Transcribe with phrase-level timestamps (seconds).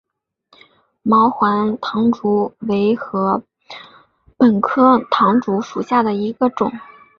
[1.03, 3.43] 毛环唐竹为禾
[4.35, 6.71] 本科唐竹属下的一个种。